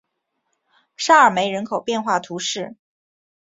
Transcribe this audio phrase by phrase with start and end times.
[0.97, 2.75] 沙尔梅人口变化图示